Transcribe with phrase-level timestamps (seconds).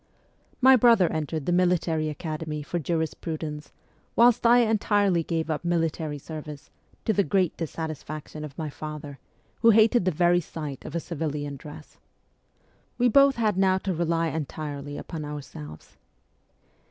[0.61, 3.71] My brother entered the Military Academy for Jurisprudence,
[4.15, 6.71] whilst I entirely gave up military service,
[7.05, 9.19] to the great dissatisfaction of my father,
[9.61, 11.99] who hated the very sight of a civilian dress.
[12.97, 15.97] We both had now to rely entirely upon oursleves.